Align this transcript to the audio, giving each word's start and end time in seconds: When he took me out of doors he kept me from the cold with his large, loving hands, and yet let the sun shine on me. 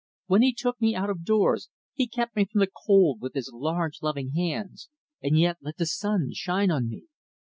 When 0.25 0.41
he 0.41 0.51
took 0.51 0.81
me 0.81 0.95
out 0.95 1.11
of 1.11 1.23
doors 1.23 1.69
he 1.93 2.07
kept 2.07 2.35
me 2.35 2.45
from 2.45 2.57
the 2.57 2.71
cold 2.87 3.21
with 3.21 3.35
his 3.35 3.51
large, 3.53 4.01
loving 4.01 4.31
hands, 4.31 4.89
and 5.21 5.37
yet 5.37 5.57
let 5.61 5.77
the 5.77 5.85
sun 5.85 6.29
shine 6.33 6.71
on 6.71 6.89
me. 6.89 7.03